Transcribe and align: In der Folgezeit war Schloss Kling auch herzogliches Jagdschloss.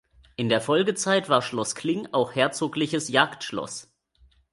In 0.35 0.49
der 0.49 0.61
Folgezeit 0.61 1.29
war 1.29 1.43
Schloss 1.43 1.75
Kling 1.75 2.07
auch 2.11 2.33
herzogliches 2.33 3.07
Jagdschloss. 3.09 3.93